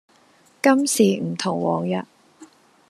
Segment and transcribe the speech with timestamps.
[0.63, 2.03] 今時唔同往日